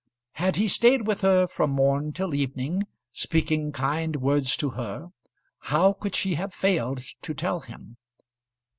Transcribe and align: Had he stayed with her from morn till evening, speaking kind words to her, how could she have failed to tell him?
Had 0.31 0.55
he 0.55 0.67
stayed 0.67 1.05
with 1.05 1.21
her 1.21 1.45
from 1.45 1.69
morn 1.69 2.11
till 2.11 2.33
evening, 2.33 2.87
speaking 3.11 3.71
kind 3.71 4.15
words 4.15 4.57
to 4.57 4.71
her, 4.71 5.09
how 5.69 5.93
could 5.93 6.15
she 6.15 6.33
have 6.33 6.55
failed 6.55 7.03
to 7.21 7.35
tell 7.35 7.59
him? 7.59 7.97